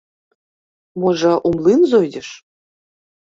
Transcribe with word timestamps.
Можа, 1.03 1.31
у 1.49 1.53
млын 1.57 1.81
зойдзеш? 1.91 2.29